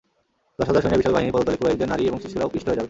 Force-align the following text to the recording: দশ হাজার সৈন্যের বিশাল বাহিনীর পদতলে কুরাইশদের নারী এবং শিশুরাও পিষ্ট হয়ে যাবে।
দশ 0.57 0.67
হাজার 0.69 0.81
সৈন্যের 0.83 1.01
বিশাল 1.01 1.15
বাহিনীর 1.15 1.33
পদতলে 1.35 1.59
কুরাইশদের 1.59 1.91
নারী 1.91 2.03
এবং 2.09 2.19
শিশুরাও 2.23 2.51
পিষ্ট 2.53 2.65
হয়ে 2.67 2.73
যাবে। 2.75 2.79